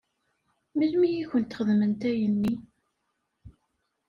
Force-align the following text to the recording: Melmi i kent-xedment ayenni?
Melmi 0.77 1.09
i 1.21 1.25
kent-xedment 1.29 2.01
ayenni? 2.09 2.53